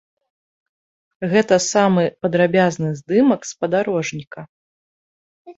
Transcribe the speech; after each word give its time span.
Гэты 1.33 1.55
самы 1.73 2.03
падрабязны 2.27 2.89
здымак 3.01 3.41
спадарожніка. 3.51 4.41